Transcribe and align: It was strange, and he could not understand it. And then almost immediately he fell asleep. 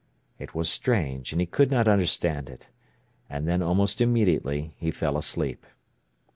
It 0.39 0.55
was 0.55 0.67
strange, 0.67 1.31
and 1.31 1.39
he 1.39 1.45
could 1.45 1.69
not 1.69 1.87
understand 1.87 2.49
it. 2.49 2.69
And 3.29 3.47
then 3.47 3.61
almost 3.61 4.01
immediately 4.01 4.73
he 4.77 4.89
fell 4.89 5.15
asleep. 5.15 5.63